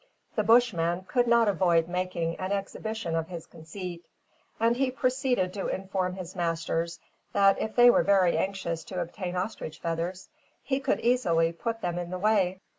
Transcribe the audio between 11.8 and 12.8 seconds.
them in the way.